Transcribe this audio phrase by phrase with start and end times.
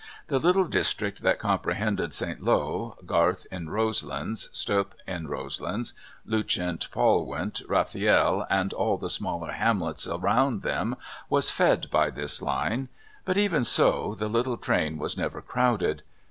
[0.29, 2.41] The little district that comprehended St.
[2.41, 5.93] Lowe, Garth in Roselands, Stoep in Roselands,
[6.25, 10.95] Lucent Polwint, Rafiel, and all the smaller hamlets around them,
[11.29, 12.89] was fed by this line;
[13.25, 16.01] but, even so, the little train was never crowded.